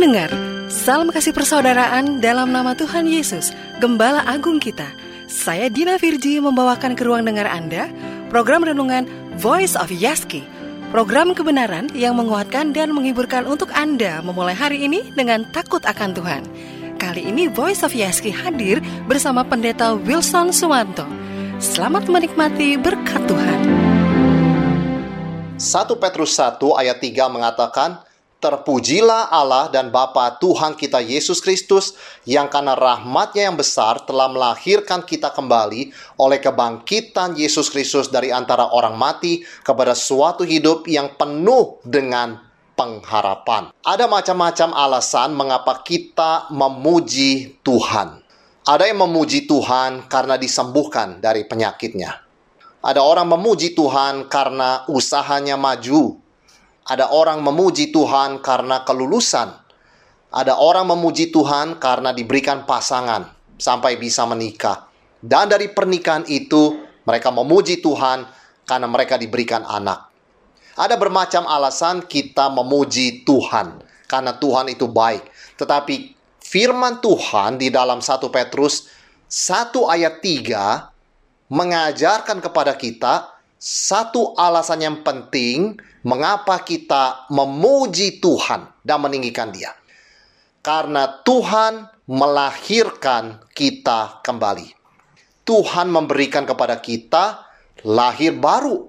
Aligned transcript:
pendengar, 0.00 0.32
salam 0.72 1.12
kasih 1.12 1.36
persaudaraan 1.36 2.24
dalam 2.24 2.48
nama 2.48 2.72
Tuhan 2.72 3.04
Yesus, 3.04 3.52
Gembala 3.84 4.24
Agung 4.24 4.56
kita. 4.56 4.88
Saya 5.28 5.68
Dina 5.68 6.00
Virji 6.00 6.40
membawakan 6.40 6.96
ke 6.96 7.04
ruang 7.04 7.20
dengar 7.28 7.44
Anda 7.44 7.84
program 8.32 8.64
renungan 8.64 9.04
Voice 9.36 9.76
of 9.76 9.92
Yaski. 9.92 10.40
Program 10.88 11.36
kebenaran 11.36 11.92
yang 11.92 12.16
menguatkan 12.16 12.72
dan 12.72 12.96
menghiburkan 12.96 13.44
untuk 13.44 13.68
Anda 13.76 14.24
memulai 14.24 14.56
hari 14.56 14.88
ini 14.88 15.04
dengan 15.12 15.44
takut 15.52 15.84
akan 15.84 16.16
Tuhan. 16.16 16.42
Kali 16.96 17.28
ini 17.28 17.52
Voice 17.52 17.84
of 17.84 17.92
Yaski 17.92 18.32
hadir 18.32 18.80
bersama 19.04 19.44
Pendeta 19.44 19.92
Wilson 19.92 20.48
Suwanto. 20.48 21.04
Selamat 21.60 22.08
menikmati 22.08 22.80
berkat 22.80 23.20
Tuhan. 23.28 23.60
1 25.60 25.92
Petrus 26.00 26.32
1 26.40 26.56
ayat 26.80 26.96
3 27.04 27.36
mengatakan, 27.36 28.00
Terpujilah 28.40 29.28
Allah 29.28 29.68
dan 29.68 29.92
Bapa 29.92 30.40
Tuhan 30.40 30.72
kita 30.72 30.96
Yesus 31.04 31.44
Kristus 31.44 31.92
yang 32.24 32.48
karena 32.48 32.72
rahmatnya 32.72 33.52
yang 33.52 33.56
besar 33.60 34.00
telah 34.08 34.32
melahirkan 34.32 35.04
kita 35.04 35.28
kembali 35.28 35.92
oleh 36.16 36.40
kebangkitan 36.40 37.36
Yesus 37.36 37.68
Kristus 37.68 38.08
dari 38.08 38.32
antara 38.32 38.72
orang 38.72 38.96
mati 38.96 39.44
kepada 39.60 39.92
suatu 39.92 40.40
hidup 40.48 40.88
yang 40.88 41.12
penuh 41.20 41.84
dengan 41.84 42.40
pengharapan. 42.80 43.76
Ada 43.84 44.08
macam-macam 44.08 44.72
alasan 44.72 45.36
mengapa 45.36 45.84
kita 45.84 46.48
memuji 46.48 47.60
Tuhan. 47.60 48.24
Ada 48.64 48.88
yang 48.88 49.04
memuji 49.04 49.44
Tuhan 49.44 50.08
karena 50.08 50.40
disembuhkan 50.40 51.20
dari 51.20 51.44
penyakitnya. 51.44 52.24
Ada 52.80 53.04
orang 53.04 53.36
memuji 53.36 53.76
Tuhan 53.76 54.32
karena 54.32 54.88
usahanya 54.88 55.60
maju 55.60 56.29
ada 56.90 57.14
orang 57.14 57.38
memuji 57.38 57.94
Tuhan 57.94 58.42
karena 58.42 58.82
kelulusan. 58.82 59.54
Ada 60.34 60.58
orang 60.58 60.90
memuji 60.90 61.30
Tuhan 61.30 61.78
karena 61.78 62.10
diberikan 62.10 62.66
pasangan 62.66 63.30
sampai 63.54 63.94
bisa 63.94 64.26
menikah. 64.26 64.90
Dan 65.22 65.46
dari 65.46 65.70
pernikahan 65.70 66.26
itu, 66.26 66.82
mereka 67.06 67.30
memuji 67.30 67.78
Tuhan 67.78 68.26
karena 68.66 68.86
mereka 68.90 69.14
diberikan 69.14 69.62
anak. 69.62 70.10
Ada 70.74 70.98
bermacam 70.98 71.46
alasan 71.46 72.06
kita 72.06 72.50
memuji 72.50 73.22
Tuhan 73.22 73.82
karena 74.10 74.34
Tuhan 74.38 74.70
itu 74.70 74.90
baik. 74.90 75.26
Tetapi 75.58 75.94
firman 76.42 76.98
Tuhan 76.98 77.58
di 77.58 77.70
dalam 77.70 78.02
1 78.02 78.18
Petrus 78.30 78.90
1 79.30 79.70
ayat 79.86 80.18
3 80.22 81.50
mengajarkan 81.50 82.38
kepada 82.38 82.74
kita 82.78 83.39
satu 83.60 84.32
alasan 84.40 84.80
yang 84.80 84.96
penting 85.04 85.76
mengapa 86.00 86.64
kita 86.64 87.28
memuji 87.28 88.16
Tuhan 88.16 88.72
dan 88.80 88.98
meninggikan 89.04 89.52
Dia. 89.52 89.76
Karena 90.64 91.20
Tuhan 91.20 91.84
melahirkan 92.08 93.44
kita 93.52 94.24
kembali. 94.24 94.72
Tuhan 95.44 95.92
memberikan 95.92 96.48
kepada 96.48 96.80
kita 96.80 97.44
lahir 97.84 98.32
baru, 98.32 98.88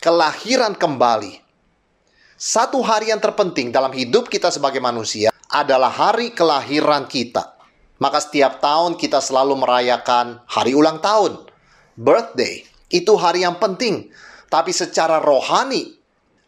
kelahiran 0.00 0.72
kembali. 0.72 1.44
Satu 2.36 2.80
hari 2.80 3.12
yang 3.12 3.20
terpenting 3.20 3.72
dalam 3.72 3.92
hidup 3.92 4.32
kita 4.32 4.48
sebagai 4.48 4.80
manusia 4.80 5.32
adalah 5.52 5.92
hari 5.92 6.32
kelahiran 6.32 7.04
kita. 7.08 7.56
Maka 7.96 8.24
setiap 8.24 8.60
tahun 8.60 8.96
kita 9.00 9.20
selalu 9.20 9.56
merayakan 9.56 10.44
hari 10.44 10.76
ulang 10.76 11.00
tahun, 11.00 11.48
birthday 11.96 12.75
itu 12.90 13.12
hari 13.18 13.42
yang 13.42 13.58
penting. 13.58 14.10
Tapi 14.46 14.70
secara 14.70 15.18
rohani, 15.18 15.90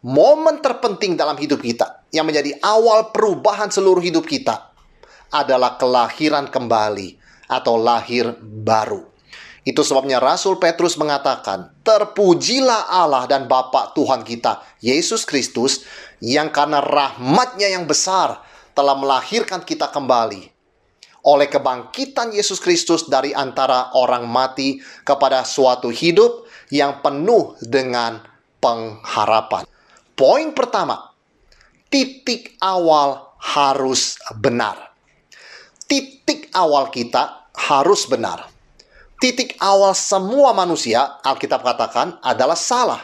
momen 0.06 0.62
terpenting 0.62 1.18
dalam 1.18 1.34
hidup 1.34 1.58
kita 1.58 2.06
yang 2.14 2.24
menjadi 2.30 2.54
awal 2.62 3.10
perubahan 3.10 3.68
seluruh 3.68 4.00
hidup 4.00 4.24
kita 4.24 4.70
adalah 5.34 5.76
kelahiran 5.76 6.48
kembali 6.48 7.18
atau 7.50 7.74
lahir 7.76 8.32
baru. 8.40 9.04
Itu 9.66 9.84
sebabnya 9.84 10.16
Rasul 10.16 10.56
Petrus 10.56 10.96
mengatakan, 10.96 11.76
Terpujilah 11.84 12.88
Allah 12.88 13.28
dan 13.28 13.44
Bapa 13.44 13.92
Tuhan 13.92 14.24
kita, 14.24 14.64
Yesus 14.80 15.28
Kristus, 15.28 15.84
yang 16.24 16.48
karena 16.48 16.80
rahmatnya 16.80 17.68
yang 17.68 17.84
besar 17.84 18.40
telah 18.72 18.96
melahirkan 18.96 19.60
kita 19.66 19.90
kembali 19.92 20.57
oleh 21.26 21.50
kebangkitan 21.50 22.30
Yesus 22.30 22.62
Kristus 22.62 23.10
dari 23.10 23.34
antara 23.34 23.90
orang 23.98 24.28
mati 24.30 24.78
kepada 25.02 25.42
suatu 25.42 25.90
hidup 25.90 26.46
yang 26.70 27.02
penuh 27.02 27.58
dengan 27.64 28.22
pengharapan. 28.62 29.66
Poin 30.14 30.50
pertama, 30.54 31.14
titik 31.90 32.58
awal 32.62 33.34
harus 33.38 34.18
benar. 34.38 34.94
Titik 35.88 36.52
awal 36.52 36.90
kita 36.92 37.48
harus 37.54 38.04
benar. 38.06 38.50
Titik 39.18 39.58
awal 39.58 39.98
semua 39.98 40.54
manusia, 40.54 41.18
Alkitab 41.26 41.66
katakan, 41.66 42.22
adalah 42.22 42.54
salah. 42.54 43.02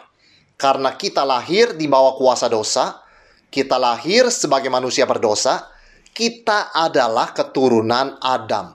Karena 0.54 0.94
kita 0.94 1.26
lahir 1.26 1.74
di 1.74 1.90
bawah 1.90 2.14
kuasa 2.14 2.46
dosa, 2.46 3.02
kita 3.50 3.74
lahir 3.74 4.30
sebagai 4.30 4.70
manusia 4.70 5.02
berdosa, 5.10 5.73
kita 6.14 6.70
adalah 6.72 7.34
keturunan 7.34 8.16
Adam. 8.22 8.72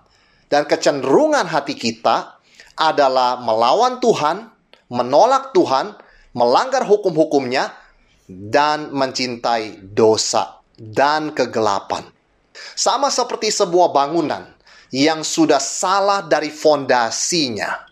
Dan 0.50 0.68
kecenderungan 0.68 1.48
hati 1.48 1.74
kita 1.74 2.38
adalah 2.76 3.40
melawan 3.40 4.04
Tuhan, 4.04 4.52
menolak 4.92 5.56
Tuhan, 5.56 5.96
melanggar 6.36 6.84
hukum-hukumnya, 6.84 7.72
dan 8.30 8.94
mencintai 8.94 9.90
dosa 9.96 10.62
dan 10.78 11.34
kegelapan. 11.34 12.06
Sama 12.76 13.10
seperti 13.10 13.50
sebuah 13.50 13.90
bangunan 13.90 14.46
yang 14.94 15.22
sudah 15.22 15.62
salah 15.62 16.26
dari 16.26 16.50
fondasinya. 16.50 17.90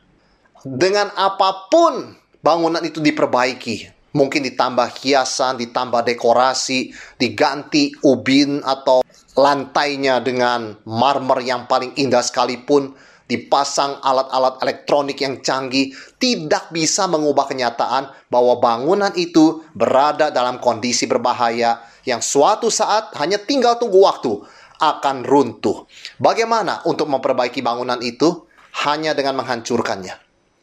Dengan 0.66 1.13
apa 1.13 1.69
pun 1.69 2.18
bangunan 2.41 2.81
itu 2.81 3.00
diperbaiki, 3.00 4.12
mungkin 4.18 4.41
ditambah 4.50 4.97
hiasan, 4.97 5.62
ditambah 5.62 6.02
dekorasi, 6.03 6.90
diganti 7.22 7.94
ubin 8.02 8.66
atau 8.66 9.06
lantainya 9.38 10.18
dengan 10.20 10.74
marmer 10.90 11.46
yang 11.46 11.70
paling 11.70 11.94
indah 11.94 12.25
sekalipun, 12.25 12.98
dipasang 13.30 14.02
alat-alat 14.02 14.58
elektronik 14.66 15.22
yang 15.22 15.40
canggih, 15.46 15.94
tidak 16.18 16.74
bisa 16.74 17.06
mengubah 17.06 17.46
kenyataan 17.46 18.09
bahwa 18.34 18.58
bangunan 18.58 19.14
itu 19.14 19.62
berada 19.78 20.34
dalam 20.34 20.58
kondisi 20.58 21.06
berbahaya 21.06 21.86
yang 22.08 22.24
suatu 22.24 22.74
saat 22.74 23.14
hanya 23.22 23.38
tinggal 23.38 23.78
tunggu 23.78 24.02
waktu 24.02 24.42
akan 24.81 25.22
runtuh. 25.28 25.86
Bagaimana 26.18 26.81
untuk 26.90 27.06
memperbaiki 27.12 27.62
bangunan 27.62 28.02
itu? 28.02 28.50
Hanya 28.86 29.18
dengan 29.18 29.42
menghancurkannya. 29.42 30.14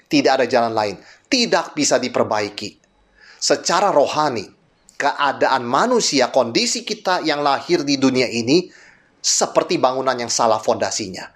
Tidak 0.07 0.33
ada 0.39 0.47
jalan 0.47 0.71
lain. 0.71 0.95
Tidak 1.27 1.75
bisa 1.75 1.99
diperbaiki. 1.99 2.79
Secara 3.43 3.91
rohani, 3.91 4.47
keadaan 4.95 5.67
manusia, 5.67 6.31
kondisi 6.31 6.87
kita 6.87 7.23
yang 7.27 7.43
lahir 7.43 7.83
di 7.83 7.99
dunia 7.99 8.31
ini 8.31 8.71
seperti 9.19 9.81
bangunan 9.81 10.15
yang 10.15 10.31
salah 10.31 10.61
fondasinya. 10.61 11.29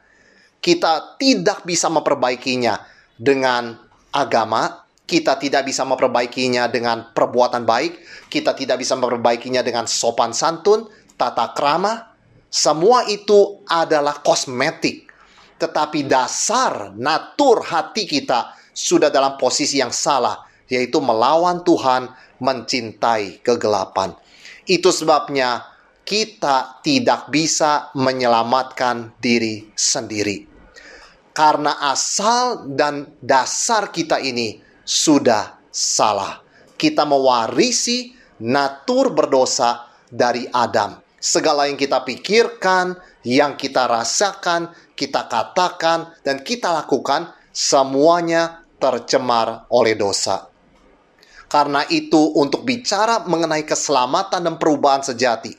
Kita 0.58 1.16
tidak 1.16 1.64
bisa 1.64 1.88
memperbaikinya 1.88 2.82
dengan 3.16 3.78
agama, 4.12 4.84
kita 5.08 5.40
tidak 5.40 5.64
bisa 5.64 5.88
memperbaikinya 5.88 6.68
dengan 6.68 7.16
perbuatan 7.16 7.64
baik, 7.64 8.28
kita 8.28 8.52
tidak 8.52 8.84
bisa 8.84 8.92
memperbaikinya 8.98 9.64
dengan 9.64 9.88
sopan 9.88 10.36
santun, 10.36 10.84
tata 11.16 11.56
krama. 11.56 12.12
Semua 12.48 13.04
itu 13.08 13.64
adalah 13.68 14.20
kosmetik. 14.20 15.08
Tetapi 15.58 16.06
dasar 16.06 16.92
natur 16.94 17.64
hati 17.66 18.06
kita 18.06 18.54
sudah 18.70 19.10
dalam 19.10 19.34
posisi 19.40 19.82
yang 19.82 19.90
salah, 19.90 20.46
yaitu 20.70 21.02
melawan 21.02 21.64
Tuhan, 21.66 22.12
mencintai 22.38 23.42
kegelapan. 23.42 24.14
Itu 24.64 24.90
sebabnya 24.94 25.64
kita 26.08 26.80
tidak 26.80 27.28
bisa 27.28 27.92
menyelamatkan 27.92 29.12
diri 29.20 29.68
sendiri. 29.76 30.48
Karena 31.36 31.78
asal 31.92 32.66
dan 32.74 33.14
dasar 33.20 33.94
kita 33.94 34.18
ini 34.18 34.58
sudah 34.82 35.60
salah. 35.70 36.42
Kita 36.74 37.04
mewarisi 37.04 38.10
natur 38.42 39.14
berdosa 39.14 39.86
dari 40.08 40.48
Adam. 40.50 40.98
Segala 41.18 41.66
yang 41.68 41.78
kita 41.78 42.02
pikirkan, 42.02 42.96
yang 43.26 43.58
kita 43.58 43.86
rasakan, 43.90 44.72
kita 44.94 45.26
katakan, 45.26 46.14
dan 46.22 46.42
kita 46.42 46.72
lakukan, 46.72 47.34
semuanya 47.52 48.62
tercemar 48.78 49.66
oleh 49.68 49.98
dosa. 49.98 50.46
Karena 51.48 51.80
itu, 51.88 52.36
untuk 52.36 52.68
bicara 52.68 53.24
mengenai 53.24 53.64
keselamatan 53.64 54.44
dan 54.44 54.54
perubahan 54.60 55.00
sejati, 55.00 55.56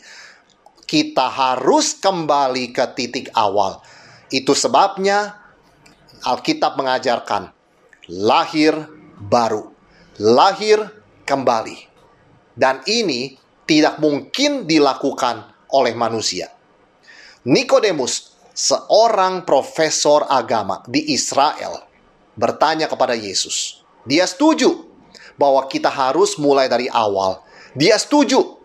kita 0.85 1.29
harus 1.29 1.97
kembali 1.97 2.69
ke 2.69 2.85
titik 2.93 3.33
awal. 3.33 3.81
Itu 4.29 4.53
sebabnya 4.53 5.37
Alkitab 6.25 6.77
mengajarkan 6.77 7.49
lahir 8.09 8.73
baru, 9.17 9.69
lahir 10.21 10.81
kembali. 11.25 11.89
Dan 12.53 12.85
ini 12.89 13.37
tidak 13.65 14.01
mungkin 14.01 14.65
dilakukan 14.65 15.45
oleh 15.73 15.93
manusia. 15.93 16.49
Nikodemus, 17.45 18.33
seorang 18.51 19.45
profesor 19.45 20.25
agama 20.25 20.81
di 20.89 21.13
Israel, 21.13 21.85
bertanya 22.33 22.89
kepada 22.89 23.13
Yesus. 23.13 23.85
Dia 24.03 24.25
setuju 24.25 24.88
bahwa 25.39 25.63
kita 25.71 25.87
harus 25.87 26.35
mulai 26.35 26.67
dari 26.67 26.91
awal. 26.91 27.39
Dia 27.71 27.95
setuju 27.95 28.59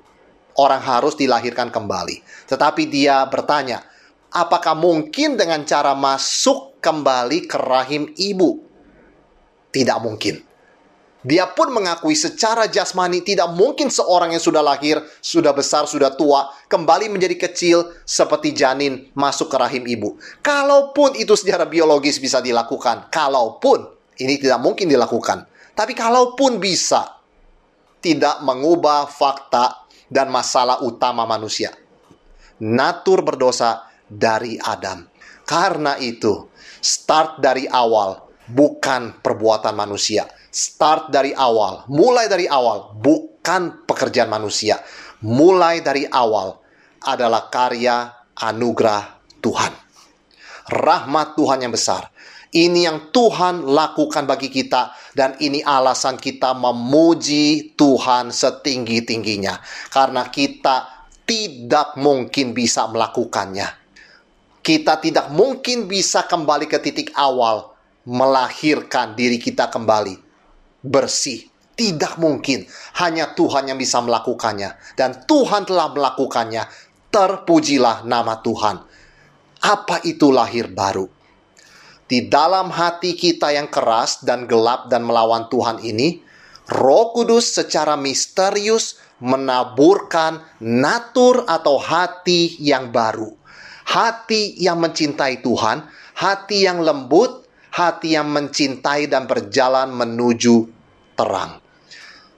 orang 0.59 0.83
harus 0.83 1.15
dilahirkan 1.15 1.71
kembali. 1.71 2.21
Tetapi 2.51 2.91
dia 2.91 3.23
bertanya, 3.31 3.87
apakah 4.35 4.75
mungkin 4.75 5.39
dengan 5.39 5.63
cara 5.63 5.95
masuk 5.95 6.83
kembali 6.83 7.47
ke 7.47 7.57
rahim 7.63 8.11
ibu? 8.19 8.59
Tidak 9.71 9.99
mungkin. 10.03 10.43
Dia 11.25 11.49
pun 11.49 11.73
mengakui 11.73 12.13
secara 12.13 12.69
jasmani 12.69 13.25
tidak 13.25 13.49
mungkin 13.57 13.89
seorang 13.89 14.37
yang 14.37 14.45
sudah 14.45 14.61
lahir, 14.61 15.01
sudah 15.25 15.57
besar, 15.57 15.89
sudah 15.89 16.13
tua, 16.13 16.53
kembali 16.69 17.09
menjadi 17.09 17.49
kecil 17.49 17.97
seperti 18.05 18.53
janin 18.53 19.09
masuk 19.17 19.49
ke 19.49 19.57
rahim 19.57 19.89
ibu. 19.89 20.21
Kalaupun 20.45 21.17
itu 21.17 21.33
secara 21.33 21.65
biologis 21.65 22.21
bisa 22.21 22.45
dilakukan, 22.45 23.09
kalaupun 23.09 23.89
ini 24.21 24.37
tidak 24.37 24.61
mungkin 24.61 24.85
dilakukan. 24.93 25.49
Tapi 25.75 25.93
kalaupun 25.93 26.63
bisa, 26.63 27.19
tidak 27.99 28.41
mengubah 28.47 29.11
fakta 29.11 29.87
dan 30.07 30.31
masalah 30.31 30.81
utama 30.87 31.27
manusia. 31.27 31.75
Natur 32.63 33.27
berdosa 33.27 33.91
dari 34.07 34.55
Adam. 34.59 35.03
Karena 35.45 35.99
itu, 35.99 36.49
start 36.81 37.43
dari 37.43 37.67
awal 37.67 38.23
bukan 38.49 39.19
perbuatan 39.19 39.75
manusia 39.75 40.25
start 40.55 41.11
dari 41.11 41.35
awal, 41.35 41.83
mulai 41.91 42.31
dari 42.31 42.47
awal, 42.47 42.95
bukan 42.95 43.83
pekerjaan 43.83 44.31
manusia. 44.31 44.79
Mulai 45.27 45.83
dari 45.83 46.07
awal 46.07 46.55
adalah 47.03 47.51
karya 47.51 48.15
anugerah 48.39 49.19
Tuhan. 49.43 49.73
Rahmat 50.71 51.35
Tuhan 51.35 51.59
yang 51.67 51.75
besar. 51.75 52.14
Ini 52.55 52.87
yang 52.87 53.11
Tuhan 53.11 53.67
lakukan 53.67 54.31
bagi 54.31 54.47
kita 54.47 54.95
dan 55.19 55.35
ini 55.43 55.59
alasan 55.67 56.15
kita 56.15 56.55
memuji 56.55 57.75
Tuhan 57.75 58.31
setinggi-tingginya 58.31 59.59
karena 59.91 60.31
kita 60.31 61.11
tidak 61.27 61.99
mungkin 61.99 62.55
bisa 62.55 62.87
melakukannya. 62.87 63.67
Kita 64.63 65.03
tidak 65.03 65.35
mungkin 65.35 65.91
bisa 65.91 66.31
kembali 66.31 66.71
ke 66.71 66.79
titik 66.79 67.11
awal 67.19 67.75
melahirkan 68.07 69.19
diri 69.19 69.43
kita 69.43 69.69
kembali 69.69 70.15
bersih. 70.85 71.49
Tidak 71.75 72.23
mungkin. 72.23 72.63
Hanya 73.03 73.35
Tuhan 73.35 73.67
yang 73.67 73.81
bisa 73.81 73.99
melakukannya. 73.99 74.95
Dan 74.95 75.27
Tuhan 75.27 75.67
telah 75.67 75.91
melakukannya. 75.91 76.71
Terpujilah 77.11 78.07
nama 78.07 78.39
Tuhan. 78.39 78.79
Apa 79.59 80.07
itu 80.07 80.31
lahir 80.31 80.71
baru? 80.71 81.14
Di 82.05 82.29
dalam 82.29 82.69
hati 82.69 83.17
kita 83.17 83.49
yang 83.57 83.73
keras 83.73 84.21
dan 84.21 84.45
gelap 84.45 84.93
dan 84.93 85.09
melawan 85.09 85.49
Tuhan 85.49 85.81
ini, 85.81 86.21
Roh 86.69 87.17
Kudus 87.17 87.57
secara 87.57 87.97
misterius 87.97 89.01
menaburkan 89.25 90.45
natur 90.61 91.49
atau 91.49 91.81
hati 91.81 92.61
yang 92.61 92.93
baru. 92.93 93.33
Hati 93.89 94.57
yang 94.61 94.85
mencintai 94.85 95.41
Tuhan, 95.41 95.89
hati 96.17 96.69
yang 96.69 96.85
lembut, 96.85 97.49
hati 97.73 98.17
yang 98.17 98.29
mencintai 98.33 99.09
dan 99.09 99.25
berjalan 99.25 99.93
menuju 99.93 100.69
terang. 101.17 101.61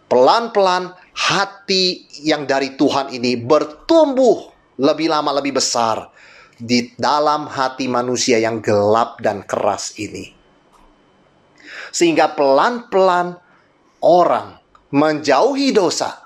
Pelan-pelan 0.07 0.95
hati 1.11 2.07
yang 2.23 2.47
dari 2.47 2.79
Tuhan 2.79 3.11
ini 3.11 3.35
bertumbuh 3.35 4.55
lebih 4.79 5.11
lama 5.11 5.35
lebih 5.35 5.59
besar 5.59 6.15
di 6.57 6.97
dalam 6.97 7.49
hati 7.53 7.85
manusia 7.85 8.41
yang 8.41 8.65
gelap 8.65 9.21
dan 9.21 9.45
keras 9.45 9.93
ini. 10.01 10.33
Sehingga 11.93 12.33
pelan-pelan 12.33 13.37
orang 14.01 14.57
menjauhi 14.93 15.73
dosa 15.77 16.25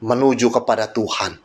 menuju 0.00 0.48
kepada 0.52 0.88
Tuhan. 0.88 1.36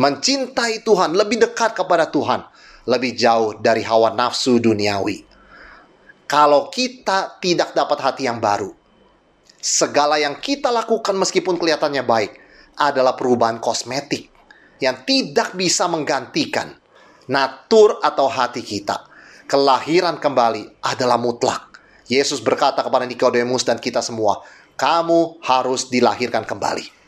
Mencintai 0.00 0.80
Tuhan, 0.80 1.12
lebih 1.12 1.44
dekat 1.44 1.76
kepada 1.76 2.08
Tuhan, 2.08 2.40
lebih 2.88 3.12
jauh 3.12 3.60
dari 3.60 3.84
hawa 3.84 4.16
nafsu 4.16 4.56
duniawi. 4.56 5.28
Kalau 6.24 6.70
kita 6.72 7.42
tidak 7.42 7.76
dapat 7.76 7.98
hati 8.00 8.22
yang 8.24 8.40
baru, 8.40 8.72
segala 9.60 10.16
yang 10.16 10.40
kita 10.40 10.72
lakukan 10.72 11.12
meskipun 11.18 11.60
kelihatannya 11.60 12.06
baik 12.06 12.32
adalah 12.80 13.12
perubahan 13.12 13.60
kosmetik 13.60 14.32
yang 14.80 15.04
tidak 15.04 15.52
bisa 15.52 15.84
menggantikan 15.90 16.79
natur 17.30 18.02
atau 18.02 18.26
hati 18.26 18.66
kita. 18.66 19.06
Kelahiran 19.46 20.18
kembali 20.18 20.82
adalah 20.82 21.14
mutlak. 21.14 21.78
Yesus 22.10 22.42
berkata 22.42 22.82
kepada 22.82 23.06
Nikodemus 23.06 23.62
dan 23.62 23.78
kita 23.78 24.02
semua, 24.02 24.42
"Kamu 24.74 25.38
harus 25.46 25.86
dilahirkan 25.86 26.42
kembali." 26.42 26.98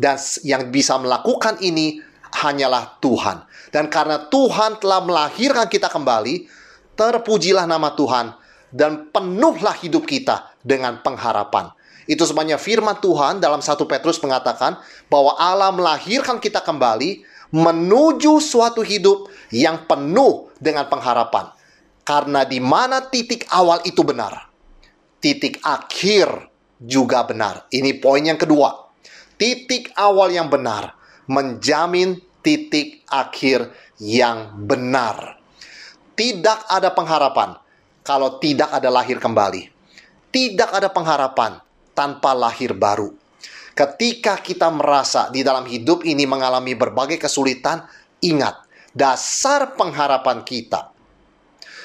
Dan 0.00 0.16
yang 0.44 0.72
bisa 0.72 0.96
melakukan 0.96 1.60
ini 1.60 2.00
hanyalah 2.40 3.00
Tuhan. 3.00 3.44
Dan 3.72 3.88
karena 3.92 4.28
Tuhan 4.28 4.80
telah 4.80 5.00
melahirkan 5.04 5.68
kita 5.68 5.88
kembali, 5.88 6.48
terpujilah 6.96 7.68
nama 7.68 7.92
Tuhan 7.92 8.32
dan 8.72 9.08
penuhlah 9.12 9.76
hidup 9.80 10.04
kita 10.08 10.56
dengan 10.60 11.00
pengharapan. 11.00 11.72
Itu 12.06 12.22
sebenarnya 12.28 12.60
firman 12.60 13.02
Tuhan 13.02 13.42
dalam 13.42 13.60
satu 13.60 13.84
Petrus 13.88 14.20
mengatakan 14.22 14.78
bahwa 15.10 15.34
Allah 15.36 15.72
melahirkan 15.74 16.38
kita 16.38 16.62
kembali 16.62 17.35
menuju 17.54 18.38
suatu 18.42 18.82
hidup 18.82 19.30
yang 19.52 19.84
penuh 19.86 20.50
dengan 20.58 20.86
pengharapan. 20.90 21.52
Karena 22.06 22.46
di 22.46 22.62
mana 22.62 23.02
titik 23.02 23.50
awal 23.50 23.82
itu 23.82 24.06
benar, 24.06 24.46
titik 25.18 25.58
akhir 25.62 26.50
juga 26.78 27.26
benar. 27.26 27.66
Ini 27.70 27.98
poin 27.98 28.22
yang 28.22 28.38
kedua. 28.38 28.86
Titik 29.36 29.90
awal 29.98 30.32
yang 30.32 30.48
benar 30.48 30.96
menjamin 31.26 32.22
titik 32.40 33.02
akhir 33.10 33.74
yang 33.98 34.54
benar. 34.64 35.36
Tidak 36.14 36.70
ada 36.70 36.94
pengharapan 36.94 37.58
kalau 38.06 38.38
tidak 38.38 38.70
ada 38.70 38.88
lahir 38.88 39.18
kembali 39.18 39.76
tidak 40.36 40.68
ada 40.68 40.92
pengharapan 40.92 41.64
tanpa 41.96 42.36
lahir 42.36 42.76
baru. 42.76 43.08
Ketika 43.76 44.40
kita 44.40 44.72
merasa 44.72 45.28
di 45.28 45.44
dalam 45.44 45.68
hidup 45.68 46.00
ini 46.08 46.24
mengalami 46.24 46.72
berbagai 46.72 47.20
kesulitan, 47.20 47.84
ingat, 48.24 48.64
dasar 48.96 49.76
pengharapan 49.76 50.40
kita 50.48 50.96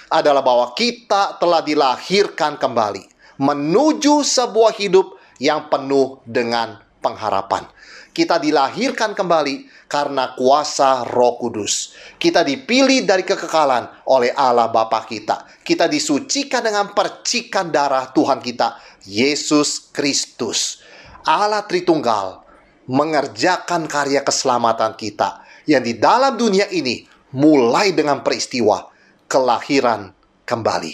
adalah 0.08 0.40
bahwa 0.40 0.72
kita 0.72 1.36
telah 1.36 1.60
dilahirkan 1.60 2.56
kembali 2.56 3.12
menuju 3.44 4.24
sebuah 4.24 4.72
hidup 4.80 5.20
yang 5.44 5.68
penuh 5.68 6.24
dengan 6.24 6.80
pengharapan. 7.04 7.68
Kita 8.12 8.40
dilahirkan 8.40 9.12
kembali 9.12 9.88
karena 9.92 10.32
kuasa 10.36 11.08
Roh 11.08 11.40
Kudus. 11.40 11.96
Kita 12.16 12.44
dipilih 12.44 13.04
dari 13.04 13.28
kekekalan 13.28 14.08
oleh 14.08 14.32
Allah 14.32 14.72
Bapa 14.72 15.04
kita. 15.04 15.48
Kita 15.64 15.92
disucikan 15.92 16.64
dengan 16.64 16.96
percikan 16.96 17.68
darah 17.68 18.12
Tuhan 18.16 18.40
kita, 18.40 18.80
Yesus 19.08 19.92
Kristus. 19.96 20.81
Allah 21.26 21.66
Tritunggal 21.66 22.42
mengerjakan 22.90 23.86
karya 23.86 24.26
keselamatan 24.26 24.98
kita 24.98 25.46
yang 25.70 25.86
di 25.86 25.96
dalam 25.96 26.36
dunia 26.36 26.68
ini 26.74 27.06
mulai 27.38 27.96
dengan 27.96 28.26
peristiwa 28.26 28.90
kelahiran 29.30 30.12
kembali. 30.44 30.94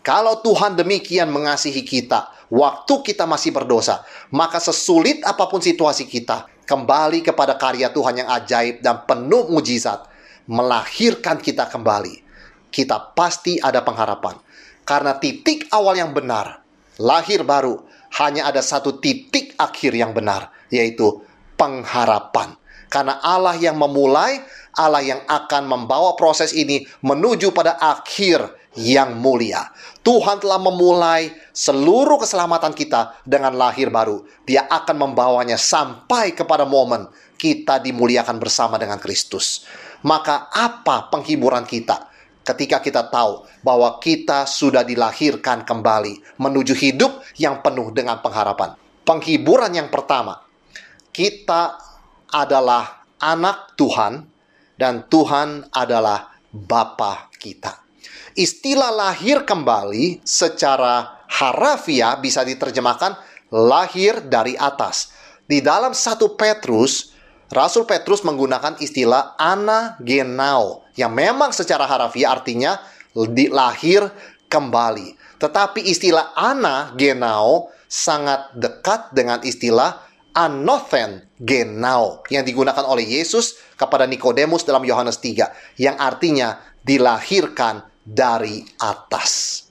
Kalau 0.00 0.38
Tuhan 0.40 0.78
demikian 0.78 1.28
mengasihi 1.34 1.82
kita, 1.82 2.30
waktu 2.48 2.94
kita 3.02 3.26
masih 3.26 3.50
berdosa, 3.50 4.06
maka 4.30 4.62
sesulit 4.62 5.20
apa 5.26 5.50
pun 5.50 5.58
situasi 5.58 6.06
kita, 6.06 6.46
kembali 6.64 7.26
kepada 7.26 7.58
karya 7.58 7.90
Tuhan 7.90 8.22
yang 8.22 8.30
ajaib 8.30 8.80
dan 8.80 9.02
penuh 9.02 9.50
mujizat, 9.50 10.06
melahirkan 10.46 11.42
kita 11.42 11.66
kembali. 11.66 12.22
Kita 12.70 13.12
pasti 13.18 13.58
ada 13.58 13.82
pengharapan. 13.82 14.38
Karena 14.86 15.18
titik 15.18 15.66
awal 15.74 15.98
yang 15.98 16.14
benar, 16.14 16.62
lahir 17.02 17.42
baru, 17.42 17.82
hanya 18.22 18.48
ada 18.48 18.64
satu 18.64 18.96
titik 18.96 19.52
akhir 19.60 19.92
yang 19.92 20.16
benar, 20.16 20.48
yaitu 20.72 21.20
pengharapan. 21.60 22.56
Karena 22.86 23.18
Allah 23.20 23.58
yang 23.58 23.76
memulai, 23.76 24.40
Allah 24.78 25.02
yang 25.02 25.20
akan 25.26 25.66
membawa 25.66 26.14
proses 26.14 26.54
ini 26.54 26.86
menuju 27.02 27.50
pada 27.50 27.76
akhir 27.76 28.46
yang 28.78 29.16
mulia. 29.18 29.68
Tuhan 30.04 30.38
telah 30.38 30.60
memulai 30.60 31.32
seluruh 31.50 32.20
keselamatan 32.22 32.76
kita 32.76 33.16
dengan 33.26 33.56
lahir 33.56 33.90
baru. 33.90 34.22
Dia 34.46 34.68
akan 34.70 35.10
membawanya 35.10 35.58
sampai 35.58 36.36
kepada 36.36 36.62
momen 36.62 37.10
kita 37.36 37.82
dimuliakan 37.82 38.38
bersama 38.38 38.78
dengan 38.78 39.00
Kristus. 39.02 39.66
Maka 40.06 40.52
apa 40.52 41.10
penghiburan 41.10 41.66
kita 41.66 42.15
ketika 42.46 42.78
kita 42.78 43.10
tahu 43.10 43.42
bahwa 43.66 43.98
kita 43.98 44.46
sudah 44.46 44.86
dilahirkan 44.86 45.66
kembali 45.66 46.38
menuju 46.38 46.78
hidup 46.78 47.18
yang 47.42 47.58
penuh 47.58 47.90
dengan 47.90 48.22
pengharapan? 48.22 48.78
Penghiburan 49.02 49.74
yang 49.74 49.90
pertama, 49.90 50.46
kita 51.10 51.78
adalah 52.30 53.06
anak 53.18 53.74
Tuhan 53.74 54.22
dan 54.78 55.10
Tuhan 55.10 55.66
adalah 55.74 56.30
Bapa 56.54 57.28
kita. 57.34 57.82
Istilah 58.36 58.92
lahir 58.92 59.42
kembali 59.42 60.22
secara 60.22 61.24
harafiah 61.26 62.20
bisa 62.20 62.44
diterjemahkan 62.46 63.16
lahir 63.50 64.22
dari 64.26 64.54
atas. 64.54 65.10
Di 65.46 65.62
dalam 65.62 65.94
satu 65.94 66.34
Petrus, 66.34 67.16
Rasul 67.48 67.86
Petrus 67.86 68.26
menggunakan 68.26 68.82
istilah 68.82 69.38
anagenao 69.38 70.85
yang 70.96 71.12
memang 71.12 71.52
secara 71.52 71.84
harafiah 71.84 72.34
artinya 72.34 72.80
lahir 73.52 74.08
kembali. 74.48 75.38
Tetapi 75.40 75.84
istilah 75.84 76.32
anagenao 76.32 77.72
sangat 77.86 78.56
dekat 78.56 79.12
dengan 79.12 79.40
istilah 79.44 80.02
anothen 80.36 81.24
genau 81.40 82.20
yang 82.28 82.44
digunakan 82.44 82.84
oleh 82.84 83.04
Yesus 83.20 83.56
kepada 83.76 84.04
Nikodemus 84.04 84.68
dalam 84.68 84.84
Yohanes 84.84 85.16
3 85.20 85.80
yang 85.80 85.96
artinya 85.96 86.60
dilahirkan 86.84 87.84
dari 88.04 88.64
atas. 88.80 89.64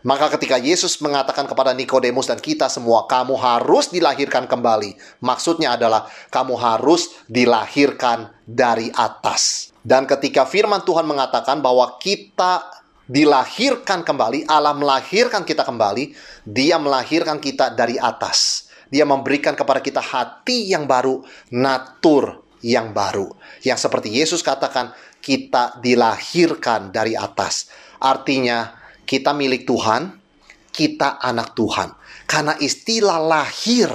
Maka 0.00 0.32
ketika 0.32 0.56
Yesus 0.56 0.96
mengatakan 1.04 1.44
kepada 1.44 1.76
Nikodemus 1.76 2.24
dan 2.24 2.40
kita 2.40 2.72
semua, 2.72 3.04
kamu 3.04 3.36
harus 3.36 3.92
dilahirkan 3.92 4.48
kembali. 4.48 5.20
Maksudnya 5.20 5.76
adalah 5.76 6.08
kamu 6.32 6.56
harus 6.56 7.12
dilahirkan 7.28 8.32
dari 8.48 8.88
atas. 8.96 9.69
Dan 9.80 10.04
ketika 10.04 10.44
firman 10.44 10.84
Tuhan 10.84 11.08
mengatakan 11.08 11.64
bahwa 11.64 11.96
kita 11.96 12.68
dilahirkan 13.08 14.04
kembali, 14.04 14.46
Allah 14.46 14.76
melahirkan 14.76 15.42
kita 15.42 15.64
kembali, 15.64 16.12
dia 16.44 16.76
melahirkan 16.76 17.40
kita 17.40 17.72
dari 17.72 17.96
atas 17.96 18.70
dia 18.90 19.06
memberikan 19.06 19.54
kepada 19.54 19.78
kita 19.78 20.02
hati 20.02 20.74
yang 20.74 20.84
baru, 20.84 21.22
natur 21.54 22.42
yang 22.60 22.90
baru. 22.90 23.30
Yang 23.62 23.86
seperti 23.86 24.10
Yesus 24.10 24.42
katakan, 24.42 24.92
kita 25.22 25.78
dilahirkan 25.78 26.90
dari 26.90 27.14
atas. 27.14 27.70
Artinya, 28.02 28.74
kita 29.06 29.30
milik 29.30 29.64
Tuhan, 29.64 30.10
kita 30.74 31.22
anak 31.22 31.54
Tuhan. 31.54 31.94
Karena 32.26 32.54
istilah 32.58 33.18
lahir 33.18 33.90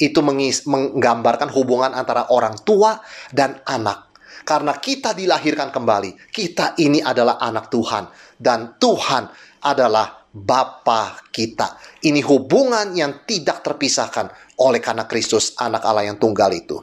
itu 0.00 0.20
menggambarkan 0.20 1.48
hubungan 1.52 1.92
antara 1.92 2.28
orang 2.32 2.56
tua 2.64 3.00
dan 3.32 3.60
anak. 3.64 4.07
Karena 4.48 4.72
kita 4.80 5.12
dilahirkan 5.12 5.68
kembali, 5.68 6.32
kita 6.32 6.72
ini 6.80 7.04
adalah 7.04 7.36
anak 7.36 7.68
Tuhan. 7.68 8.08
Dan 8.32 8.80
Tuhan 8.80 9.28
adalah 9.60 10.24
Bapa 10.32 11.20
kita. 11.28 11.76
Ini 12.00 12.24
hubungan 12.24 12.96
yang 12.96 13.28
tidak 13.28 13.60
terpisahkan 13.60 14.32
oleh 14.56 14.80
karena 14.80 15.04
Kristus 15.04 15.52
anak 15.60 15.84
Allah 15.84 16.08
yang 16.08 16.16
tunggal 16.16 16.48
itu. 16.56 16.80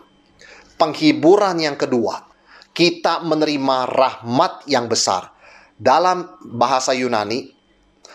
Penghiburan 0.77 1.57
yang 1.57 1.74
kedua, 1.74 2.22
kita 2.69 3.25
menerima 3.25 3.89
rahmat 3.89 4.69
yang 4.69 4.86
besar. 4.86 5.34
Dalam 5.74 6.38
bahasa 6.45 6.93
Yunani, 6.93 7.50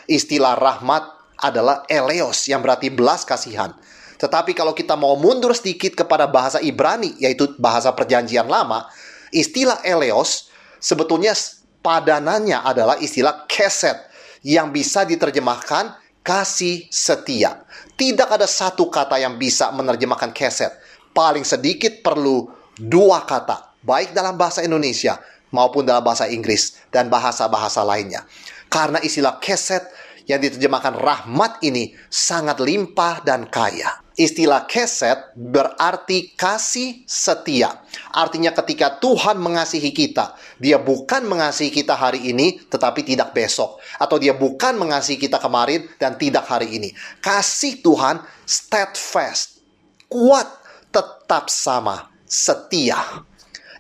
istilah 0.07 0.55
rahmat 0.55 1.35
adalah 1.43 1.83
eleos 1.91 2.47
yang 2.47 2.63
berarti 2.63 2.87
belas 2.95 3.27
kasihan. 3.27 3.75
Tetapi 4.15 4.55
kalau 4.55 4.79
kita 4.79 4.95
mau 4.95 5.19
mundur 5.19 5.57
sedikit 5.59 5.97
kepada 5.97 6.31
bahasa 6.31 6.63
Ibrani, 6.63 7.19
yaitu 7.19 7.51
bahasa 7.57 7.91
perjanjian 7.97 8.47
lama, 8.47 8.87
istilah 9.31 9.83
eleos 9.83 10.51
sebetulnya 10.79 11.35
padanannya 11.81 12.61
adalah 12.61 12.97
istilah 13.01 13.49
keset 13.49 13.97
yang 14.45 14.71
bisa 14.71 15.05
diterjemahkan 15.05 15.97
kasih 16.21 16.89
setia. 16.93 17.65
Tidak 17.97 18.29
ada 18.29 18.49
satu 18.49 18.89
kata 18.89 19.21
yang 19.21 19.37
bisa 19.37 19.73
menerjemahkan 19.73 20.33
keset. 20.33 20.73
Paling 21.11 21.45
sedikit 21.45 22.01
perlu 22.01 22.49
dua 22.79 23.27
kata, 23.27 23.77
baik 23.83 24.15
dalam 24.15 24.39
bahasa 24.39 24.65
Indonesia 24.65 25.19
maupun 25.51 25.85
dalam 25.85 26.01
bahasa 26.01 26.31
Inggris 26.31 26.79
dan 26.95 27.11
bahasa-bahasa 27.11 27.83
lainnya. 27.83 28.25
Karena 28.71 29.03
istilah 29.03 29.43
keset 29.43 29.83
yang 30.31 30.39
diterjemahkan 30.39 30.95
rahmat 30.95 31.59
ini 31.67 31.91
sangat 32.07 32.63
limpah 32.63 33.27
dan 33.27 33.51
kaya. 33.51 33.99
Istilah 34.21 34.69
keset 34.69 35.33
berarti 35.33 36.37
kasih 36.37 37.09
setia. 37.09 37.81
Artinya 38.13 38.53
ketika 38.53 39.01
Tuhan 39.01 39.41
mengasihi 39.41 39.97
kita, 39.97 40.37
dia 40.61 40.77
bukan 40.77 41.25
mengasihi 41.25 41.73
kita 41.73 41.97
hari 41.97 42.29
ini 42.29 42.61
tetapi 42.69 43.01
tidak 43.01 43.33
besok. 43.33 43.81
Atau 43.97 44.21
dia 44.21 44.37
bukan 44.37 44.77
mengasihi 44.77 45.17
kita 45.17 45.41
kemarin 45.41 45.89
dan 45.97 46.21
tidak 46.21 46.45
hari 46.53 46.69
ini. 46.69 46.93
Kasih 47.25 47.81
Tuhan 47.81 48.21
steadfast, 48.45 49.65
kuat, 50.13 50.53
tetap 50.93 51.49
sama, 51.49 52.13
setia. 52.29 53.01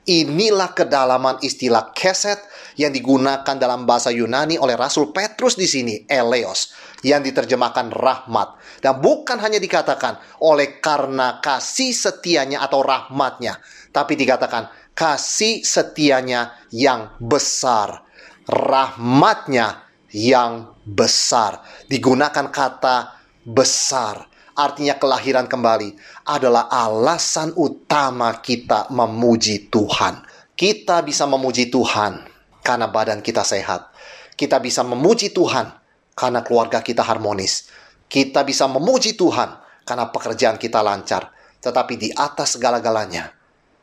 Inilah 0.08 0.72
kedalaman 0.72 1.36
istilah 1.44 1.92
keset 1.92 2.40
yang 2.80 2.96
digunakan 2.96 3.44
dalam 3.60 3.84
bahasa 3.84 4.08
Yunani 4.08 4.56
oleh 4.56 4.72
Rasul 4.72 5.12
Petrus 5.12 5.60
di 5.60 5.68
sini, 5.68 6.08
eleos, 6.08 6.72
yang 7.02 7.24
diterjemahkan 7.24 7.92
rahmat. 7.92 8.60
Dan 8.80 9.00
bukan 9.00 9.40
hanya 9.40 9.56
dikatakan 9.56 10.20
oleh 10.44 10.80
karena 10.80 11.40
kasih 11.40 11.92
setianya 11.92 12.60
atau 12.64 12.84
rahmatnya, 12.84 13.60
tapi 13.92 14.16
dikatakan 14.16 14.68
kasih 14.92 15.64
setianya 15.64 16.52
yang 16.72 17.16
besar, 17.20 18.04
rahmatnya 18.48 19.88
yang 20.12 20.76
besar. 20.84 21.64
Digunakan 21.88 22.52
kata 22.52 23.16
besar, 23.46 24.28
artinya 24.52 25.00
kelahiran 25.00 25.48
kembali, 25.48 25.96
adalah 26.28 26.68
alasan 26.68 27.56
utama 27.56 28.44
kita 28.44 28.92
memuji 28.92 29.72
Tuhan. 29.72 30.28
Kita 30.52 31.00
bisa 31.00 31.24
memuji 31.24 31.72
Tuhan 31.72 32.20
karena 32.60 32.92
badan 32.92 33.24
kita 33.24 33.40
sehat. 33.40 33.88
Kita 34.36 34.60
bisa 34.60 34.84
memuji 34.84 35.32
Tuhan 35.32 35.79
karena 36.20 36.44
keluarga 36.44 36.84
kita 36.84 37.00
harmonis. 37.00 37.72
Kita 38.04 38.44
bisa 38.44 38.68
memuji 38.68 39.16
Tuhan 39.16 39.56
karena 39.88 40.12
pekerjaan 40.12 40.60
kita 40.60 40.84
lancar. 40.84 41.32
Tetapi 41.64 41.96
di 41.96 42.08
atas 42.12 42.60
segala-galanya, 42.60 43.32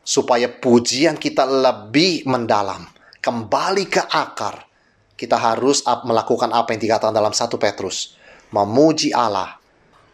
supaya 0.06 0.46
pujian 0.46 1.18
kita 1.18 1.42
lebih 1.42 2.22
mendalam, 2.30 2.86
kembali 3.18 3.90
ke 3.90 4.02
akar, 4.06 4.70
kita 5.18 5.34
harus 5.34 5.82
melakukan 6.06 6.54
apa 6.54 6.78
yang 6.78 6.82
dikatakan 6.86 7.14
dalam 7.14 7.34
satu 7.34 7.58
Petrus. 7.58 8.14
Memuji 8.54 9.10
Allah 9.10 9.58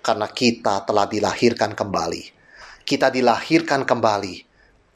karena 0.00 0.28
kita 0.32 0.80
telah 0.88 1.04
dilahirkan 1.04 1.76
kembali. 1.76 2.32
Kita 2.84 3.08
dilahirkan 3.12 3.84
kembali 3.84 4.34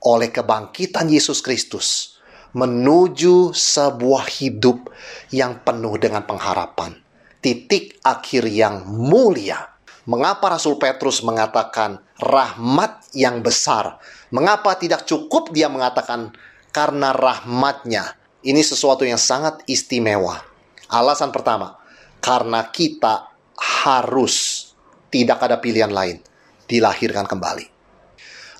oleh 0.05 0.29
kebangkitan 0.29 1.09
Yesus 1.09 1.41
Kristus 1.41 2.21
menuju 2.53 3.53
sebuah 3.53 4.25
hidup 4.41 4.93
yang 5.33 5.61
penuh 5.65 5.97
dengan 6.01 6.25
pengharapan 6.25 7.08
titik 7.41 7.99
akhir 8.03 8.47
yang 8.49 8.87
mulia. 8.87 9.75
Mengapa 10.09 10.57
Rasul 10.57 10.81
Petrus 10.81 11.21
mengatakan 11.21 12.01
rahmat 12.17 13.13
yang 13.13 13.45
besar? 13.45 14.01
Mengapa 14.33 14.73
tidak 14.81 15.05
cukup 15.05 15.53
dia 15.53 15.69
mengatakan 15.69 16.33
karena 16.73 17.13
rahmatnya? 17.13 18.17
Ini 18.41 18.63
sesuatu 18.65 19.05
yang 19.05 19.21
sangat 19.21 19.61
istimewa. 19.69 20.41
Alasan 20.89 21.29
pertama, 21.29 21.77
karena 22.25 22.65
kita 22.73 23.29
harus 23.59 24.69
tidak 25.13 25.45
ada 25.45 25.61
pilihan 25.61 25.93
lain 25.93 26.23
dilahirkan 26.65 27.29
kembali. 27.29 27.67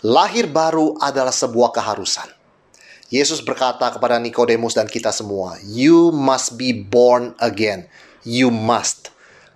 Lahir 0.05 0.47
baru 0.51 0.95
adalah 1.01 1.33
sebuah 1.33 1.73
keharusan. 1.73 2.29
Yesus 3.09 3.41
berkata 3.41 3.89
kepada 3.89 4.21
Nikodemus 4.21 4.77
dan 4.77 4.85
kita 4.85 5.09
semua, 5.09 5.57
"You 5.65 6.13
must 6.13 6.61
be 6.61 6.77
born 6.77 7.33
again." 7.41 7.89
You 8.25 8.49
must. 8.51 9.13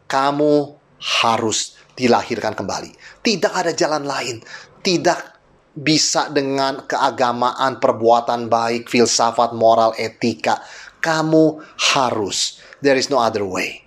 Kamu 0.06 0.76
harus 1.22 1.78
dilahirkan 1.96 2.54
kembali. 2.54 3.22
Tidak 3.24 3.52
ada 3.52 3.72
jalan 3.72 4.04
lain. 4.04 4.42
Tidak 4.82 5.18
bisa 5.72 6.28
dengan 6.28 6.84
keagamaan, 6.84 7.80
perbuatan 7.80 8.46
baik, 8.52 8.92
filsafat, 8.92 9.56
moral, 9.56 9.96
etika. 9.96 10.60
Kamu 11.00 11.58
harus. 11.96 12.60
There 12.84 12.98
is 12.98 13.08
no 13.08 13.22
other 13.22 13.46
way. 13.46 13.82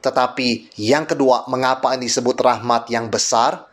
Tetapi 0.00 0.78
yang 0.78 1.08
kedua, 1.08 1.50
mengapa 1.50 1.90
ini 1.98 2.06
disebut 2.06 2.38
rahmat 2.38 2.86
yang 2.94 3.10
besar? 3.10 3.66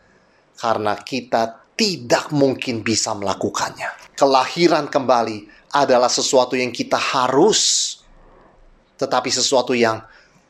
Karena 0.58 0.98
kita 0.98 1.62
tidak 1.78 2.34
mungkin 2.34 2.82
bisa 2.82 3.14
melakukannya. 3.14 4.14
Kelahiran 4.18 4.90
kembali 4.90 5.70
adalah 5.74 6.06
sesuatu 6.06 6.54
yang 6.54 6.70
kita 6.70 6.98
harus, 6.98 7.94
tetapi 8.98 9.30
sesuatu 9.30 9.74
yang 9.74 9.98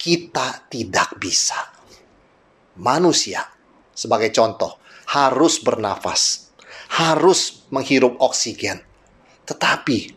kita 0.05 0.69
tidak 0.69 1.17
bisa. 1.17 1.57
Manusia, 2.77 3.41
sebagai 3.97 4.29
contoh, 4.37 4.77
harus 5.17 5.65
bernafas, 5.65 6.53
harus 7.01 7.65
menghirup 7.73 8.21
oksigen. 8.21 8.85
Tetapi, 9.49 10.13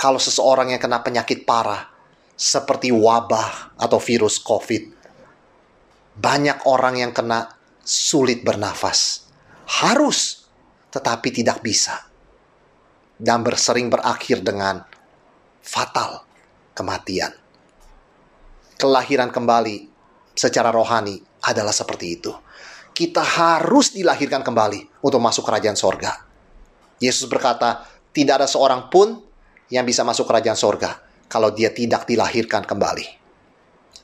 kalau 0.00 0.16
seseorang 0.16 0.72
yang 0.72 0.80
kena 0.80 1.04
penyakit 1.04 1.44
parah, 1.44 1.84
seperti 2.32 2.88
wabah 2.88 3.76
atau 3.76 4.00
virus 4.00 4.40
COVID, 4.40 4.96
banyak 6.16 6.64
orang 6.64 7.04
yang 7.04 7.12
kena 7.12 7.52
sulit 7.84 8.40
bernafas. 8.40 9.28
Harus, 9.84 10.48
tetapi 10.88 11.28
tidak 11.28 11.60
bisa. 11.60 12.08
dan 13.16 13.40
bersering 13.40 13.88
berakhir 13.88 14.44
dengan 14.44 14.84
fatal 15.64 16.28
kematian. 16.76 17.45
Kelahiran 18.76 19.32
kembali 19.32 19.88
secara 20.36 20.68
rohani 20.68 21.16
adalah 21.48 21.72
seperti 21.72 22.06
itu. 22.12 22.32
Kita 22.92 23.24
harus 23.24 23.92
dilahirkan 23.92 24.44
kembali 24.44 25.04
untuk 25.04 25.20
masuk 25.20 25.48
kerajaan 25.48 25.76
sorga. 25.76 26.12
Yesus 27.00 27.28
berkata, 27.28 27.84
tidak 28.12 28.44
ada 28.44 28.48
seorang 28.48 28.88
pun 28.88 29.20
yang 29.68 29.84
bisa 29.84 30.00
masuk 30.04 30.24
kerajaan 30.28 30.56
sorga 30.56 30.96
kalau 31.28 31.52
dia 31.52 31.72
tidak 31.72 32.08
dilahirkan 32.08 32.64
kembali. 32.64 33.06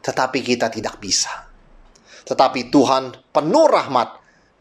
Tetapi 0.02 0.38
kita 0.44 0.68
tidak 0.68 1.00
bisa. 1.00 1.48
Tetapi 2.26 2.68
Tuhan 2.68 3.32
penuh 3.32 3.66
rahmat, 3.68 4.08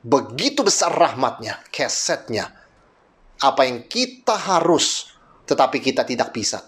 begitu 0.04 0.62
besar 0.62 0.94
rahmatnya, 0.94 1.60
kesetnya. 1.72 2.52
Apa 3.42 3.66
yang 3.66 3.90
kita 3.90 4.38
harus, 4.38 5.10
tetapi 5.50 5.82
kita 5.82 6.06
tidak 6.06 6.30
bisa. 6.32 6.62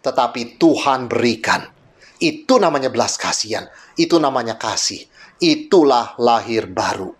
Tetapi 0.00 0.56
Tuhan 0.56 1.10
berikan. 1.10 1.79
Itu 2.20 2.60
namanya 2.60 2.92
belas 2.92 3.16
kasihan. 3.16 3.66
Itu 3.96 4.20
namanya 4.20 4.60
kasih. 4.60 5.08
Itulah 5.40 6.20
lahir 6.20 6.68
baru. 6.68 7.16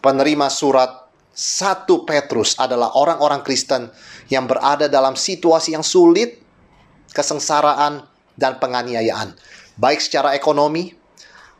Penerima 0.00 0.48
surat 0.48 1.04
1 1.36 1.84
Petrus 2.08 2.56
adalah 2.56 2.96
orang-orang 2.96 3.44
Kristen 3.44 3.92
yang 4.32 4.48
berada 4.48 4.88
dalam 4.88 5.12
situasi 5.12 5.76
yang 5.76 5.84
sulit, 5.84 6.40
kesengsaraan, 7.12 8.06
dan 8.34 8.58
penganiayaan, 8.58 9.36
baik 9.78 10.02
secara 10.02 10.34
ekonomi, 10.34 10.90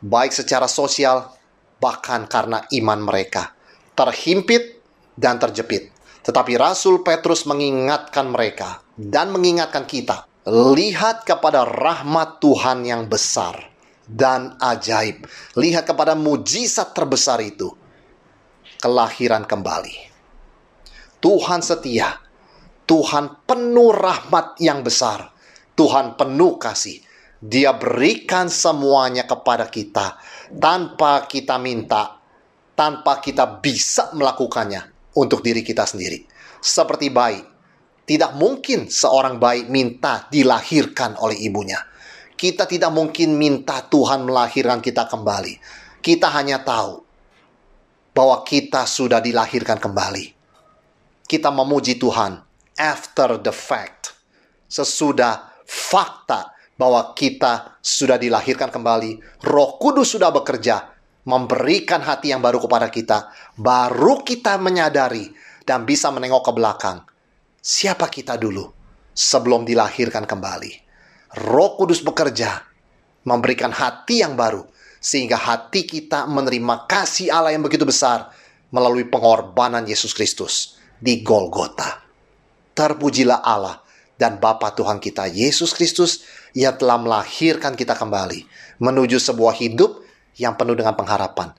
baik 0.03 0.35
secara 0.35 0.67
sosial, 0.67 1.31
bahkan 1.79 2.27
karena 2.27 2.63
iman 2.71 2.99
mereka 3.03 3.55
terhimpit 3.95 4.83
dan 5.15 5.39
terjepit. 5.39 5.89
Tetapi 6.21 6.59
Rasul 6.59 7.01
Petrus 7.01 7.47
mengingatkan 7.47 8.27
mereka 8.27 8.83
dan 8.99 9.31
mengingatkan 9.31 9.87
kita, 9.87 10.27
lihat 10.45 11.25
kepada 11.25 11.65
rahmat 11.65 12.37
Tuhan 12.37 12.85
yang 12.85 13.09
besar 13.09 13.57
dan 14.05 14.53
ajaib. 14.61 15.25
Lihat 15.57 15.89
kepada 15.89 16.13
mujizat 16.13 16.93
terbesar 16.93 17.41
itu 17.41 17.73
kelahiran 18.77 19.49
kembali. 19.49 20.13
Tuhan 21.17 21.65
setia, 21.65 22.21
Tuhan 22.85 23.49
penuh 23.49 23.89
rahmat 23.89 24.61
yang 24.61 24.85
besar, 24.85 25.33
Tuhan 25.73 26.13
penuh 26.13 26.61
kasih. 26.61 27.01
Dia 27.45 27.73
berikan 27.77 28.49
semuanya 28.49 29.25
kepada 29.25 29.69
kita 29.69 30.17
tanpa 30.61 31.25
kita 31.25 31.57
minta, 31.57 32.21
tanpa 32.77 33.21
kita 33.21 33.61
bisa 33.61 34.13
melakukannya 34.13 35.13
untuk 35.17 35.41
diri 35.41 35.65
kita 35.65 35.85
sendiri. 35.85 36.25
Seperti 36.61 37.09
bayi, 37.13 37.41
tidak 38.05 38.37
mungkin 38.37 38.85
seorang 38.85 39.41
bayi 39.41 39.65
minta 39.65 40.29
dilahirkan 40.29 41.17
oleh 41.17 41.41
ibunya. 41.41 41.81
Kita 42.37 42.69
tidak 42.69 42.93
mungkin 42.93 43.33
minta 43.33 43.81
Tuhan 43.81 44.29
melahirkan 44.29 44.79
kita 44.79 45.09
kembali. 45.09 45.57
Kita 46.05 46.29
hanya 46.29 46.61
tahu 46.61 47.01
bahwa 48.13 48.45
kita 48.45 48.85
sudah 48.85 49.17
dilahirkan 49.17 49.81
kembali. 49.81 50.25
Kita 51.25 51.49
memuji 51.49 51.97
Tuhan 51.97 52.37
after 52.77 53.41
the 53.41 53.49
fact. 53.49 54.13
Sesudah 54.69 55.57
fakta 55.65 56.53
bahwa 56.77 57.15
kita 57.17 57.79
sudah 57.79 58.19
dilahirkan 58.19 58.69
kembali, 58.69 59.41
Roh 59.47 59.79
Kudus 59.79 60.13
sudah 60.13 60.29
bekerja, 60.29 60.93
memberikan 61.25 62.03
hati 62.03 62.35
yang 62.35 62.43
baru 62.43 62.61
kepada 62.61 62.91
kita, 62.91 63.31
baru 63.57 64.21
kita 64.21 64.59
menyadari 64.61 65.31
dan 65.65 65.87
bisa 65.87 66.11
menengok 66.13 66.45
ke 66.45 66.51
belakang. 66.53 66.97
Siapa 67.65 68.13
kita 68.13 68.37
dulu 68.37 68.61
sebelum 69.09 69.65
dilahirkan 69.65 70.29
kembali? 70.29 70.85
Roh 71.49 71.73
Kudus 71.73 72.05
bekerja, 72.05 72.61
memberikan 73.25 73.73
hati 73.73 74.21
yang 74.21 74.37
baru, 74.37 74.61
sehingga 75.01 75.33
hati 75.33 75.89
kita 75.89 76.29
menerima 76.29 76.85
kasih 76.85 77.33
Allah 77.33 77.57
yang 77.57 77.65
begitu 77.65 77.81
besar 77.81 78.29
melalui 78.69 79.09
pengorbanan 79.09 79.81
Yesus 79.81 80.13
Kristus 80.13 80.77
di 81.01 81.25
Golgota. 81.25 82.05
Terpujilah 82.77 83.41
Allah 83.41 83.81
dan 84.13 84.37
Bapa 84.37 84.69
Tuhan 84.77 85.01
kita 85.01 85.25
Yesus 85.25 85.73
Kristus 85.73 86.21
yang 86.53 86.77
telah 86.77 87.01
melahirkan 87.01 87.73
kita 87.73 87.97
kembali 87.97 88.45
menuju 88.77 89.17
sebuah 89.17 89.57
hidup 89.57 90.05
yang 90.37 90.53
penuh 90.53 90.77
dengan 90.77 90.93
pengharapan. 90.93 91.57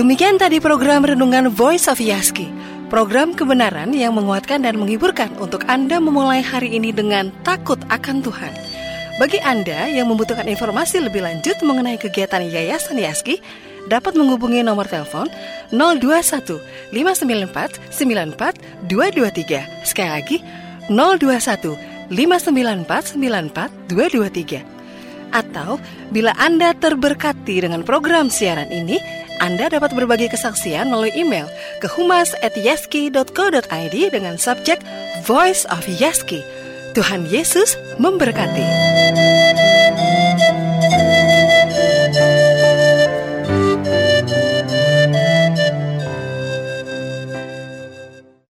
Demikian 0.00 0.40
tadi 0.40 0.64
program 0.64 1.04
Renungan 1.04 1.52
Voice 1.52 1.84
of 1.84 2.00
Yaski. 2.00 2.48
Program 2.88 3.36
kebenaran 3.36 3.92
yang 3.92 4.16
menguatkan 4.16 4.64
dan 4.64 4.80
menghiburkan 4.80 5.28
untuk 5.36 5.60
Anda 5.68 6.00
memulai 6.00 6.40
hari 6.40 6.72
ini 6.72 6.88
dengan 6.88 7.28
takut 7.44 7.76
akan 7.92 8.24
Tuhan. 8.24 8.48
Bagi 9.20 9.44
Anda 9.44 9.92
yang 9.92 10.08
membutuhkan 10.08 10.48
informasi 10.48 11.04
lebih 11.04 11.20
lanjut 11.20 11.52
mengenai 11.60 12.00
kegiatan 12.00 12.40
Yayasan 12.40 12.96
Yaski, 12.96 13.44
dapat 13.92 14.16
menghubungi 14.16 14.64
nomor 14.64 14.88
telepon 14.88 15.28
021 15.68 16.48
594 16.96 17.92
94 17.92 18.88
223. 18.88 19.84
Sekali 19.84 20.08
lagi, 20.16 20.40
021 20.88 21.76
594 22.08 23.20
94 23.20 23.68
223. 23.92 24.64
Atau 25.36 25.76
bila 26.08 26.32
Anda 26.40 26.72
terberkati 26.72 27.68
dengan 27.68 27.84
program 27.84 28.32
siaran 28.32 28.72
ini, 28.72 28.96
anda 29.40 29.72
dapat 29.72 29.96
berbagi 29.96 30.28
kesaksian 30.28 30.92
melalui 30.92 31.16
email 31.16 31.48
ke 31.80 31.88
humas@yaski.co.id 31.88 33.96
dengan 34.12 34.36
subjek 34.36 34.84
Voice 35.24 35.64
of 35.72 35.88
Yaski. 35.88 36.44
Tuhan 36.92 37.24
Yesus 37.26 37.74
memberkati. 37.96 38.68